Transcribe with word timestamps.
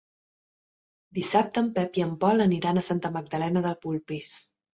Dissabte 1.17 1.63
en 1.65 1.69
Pep 1.75 1.99
i 2.01 2.05
en 2.07 2.15
Pol 2.25 2.45
aniran 2.47 2.81
a 2.81 2.85
Santa 2.89 3.13
Magdalena 3.19 3.65
de 3.69 3.77
Polpís. 3.87 4.33